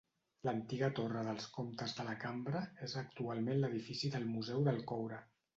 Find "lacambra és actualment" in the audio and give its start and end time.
2.09-3.63